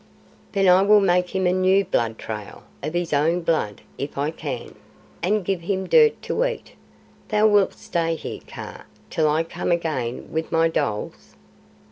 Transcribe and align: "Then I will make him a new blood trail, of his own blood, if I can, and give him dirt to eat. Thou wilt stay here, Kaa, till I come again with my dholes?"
"Then 0.53 0.67
I 0.67 0.81
will 0.81 0.99
make 0.99 1.29
him 1.35 1.45
a 1.45 1.51
new 1.53 1.85
blood 1.85 2.17
trail, 2.17 2.63
of 2.81 2.95
his 2.95 3.13
own 3.13 3.41
blood, 3.41 3.81
if 3.99 4.17
I 4.17 4.31
can, 4.31 4.73
and 5.21 5.45
give 5.45 5.61
him 5.61 5.85
dirt 5.87 6.19
to 6.23 6.43
eat. 6.43 6.71
Thou 7.27 7.45
wilt 7.45 7.73
stay 7.75 8.15
here, 8.15 8.41
Kaa, 8.47 8.85
till 9.11 9.29
I 9.29 9.43
come 9.43 9.71
again 9.71 10.27
with 10.31 10.51
my 10.51 10.69
dholes?" 10.69 11.35